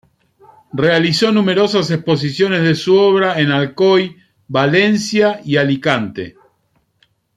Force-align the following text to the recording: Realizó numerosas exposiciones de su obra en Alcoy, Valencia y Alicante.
Realizó 0.73 1.31
numerosas 1.31 1.91
exposiciones 1.91 2.63
de 2.63 2.73
su 2.73 2.95
obra 2.97 3.39
en 3.39 3.51
Alcoy, 3.51 4.17
Valencia 4.47 5.41
y 5.45 5.57
Alicante. 5.57 6.35